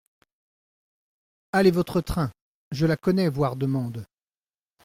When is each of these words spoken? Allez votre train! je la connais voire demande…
Allez 1.51 1.69
votre 1.69 2.01
train! 2.01 2.31
je 2.71 2.87
la 2.87 2.97
connais 2.97 3.29
voire 3.29 3.55
demande… 3.55 4.03